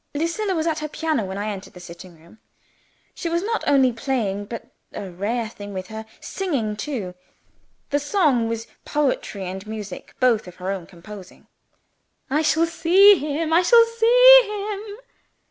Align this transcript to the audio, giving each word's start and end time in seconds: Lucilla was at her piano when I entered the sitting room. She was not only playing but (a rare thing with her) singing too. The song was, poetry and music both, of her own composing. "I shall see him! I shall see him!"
Lucilla 0.15 0.55
was 0.55 0.65
at 0.65 0.79
her 0.79 0.87
piano 0.87 1.23
when 1.25 1.37
I 1.37 1.49
entered 1.51 1.73
the 1.73 1.79
sitting 1.79 2.17
room. 2.19 2.39
She 3.13 3.29
was 3.29 3.43
not 3.43 3.63
only 3.67 3.91
playing 3.91 4.45
but 4.45 4.65
(a 4.93 5.11
rare 5.11 5.47
thing 5.47 5.73
with 5.75 5.89
her) 5.89 6.07
singing 6.19 6.75
too. 6.75 7.13
The 7.91 7.99
song 7.99 8.49
was, 8.49 8.65
poetry 8.83 9.45
and 9.45 9.67
music 9.67 10.15
both, 10.19 10.47
of 10.47 10.55
her 10.55 10.71
own 10.71 10.87
composing. 10.87 11.45
"I 12.31 12.41
shall 12.41 12.65
see 12.65 13.13
him! 13.19 13.53
I 13.53 13.61
shall 13.61 13.85
see 13.99 14.41
him!" 14.71 14.97